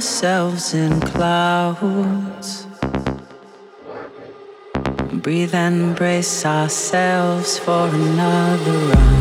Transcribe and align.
ourselves 0.00 0.72
in 0.72 0.98
clouds. 0.98 2.66
Breathe 5.12 5.54
and 5.54 5.94
brace 5.94 6.46
ourselves 6.46 7.58
for 7.58 7.86
another 7.88 8.78
round. 8.94 9.19